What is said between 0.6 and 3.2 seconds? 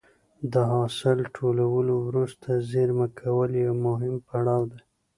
حاصل ټولولو وروسته زېرمه